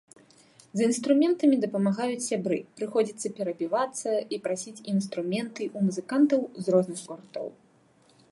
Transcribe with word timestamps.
З 0.79 0.85
інструментамі 0.91 1.55
дапамагаюць 1.65 2.23
сябры, 2.29 2.55
прыходзіцца 2.79 3.27
перабівацца 3.39 4.11
і 4.37 4.41
прасіць 4.47 4.83
інструменты 4.95 5.63
ў 5.75 5.91
музыкантаў 5.91 6.41
з 6.63 6.75
розных 6.77 6.99
гуртоў. 7.11 7.47